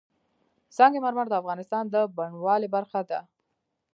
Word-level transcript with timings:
سنگ 0.77 0.93
مرمر 1.03 1.25
د 1.29 1.33
افغانستان 1.41 1.83
د 1.93 1.95
بڼوالۍ 2.15 2.67
برخه 2.75 3.01
ده. 3.09 3.19